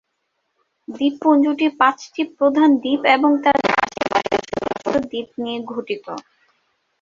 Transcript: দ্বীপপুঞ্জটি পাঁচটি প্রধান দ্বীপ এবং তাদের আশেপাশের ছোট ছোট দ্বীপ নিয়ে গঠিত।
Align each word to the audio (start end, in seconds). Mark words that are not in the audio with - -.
দ্বীপপুঞ্জটি 0.87 1.67
পাঁচটি 1.79 2.21
প্রধান 2.37 2.69
দ্বীপ 2.83 3.01
এবং 3.15 3.31
তাদের 3.43 3.71
আশেপাশের 3.81 4.41
ছোট 4.49 4.65
ছোট 4.83 4.93
দ্বীপ 5.05 5.29
নিয়ে 5.41 5.59
গঠিত। 5.69 6.05